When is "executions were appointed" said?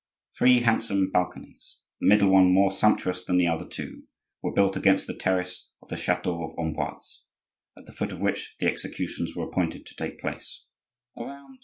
8.65-9.85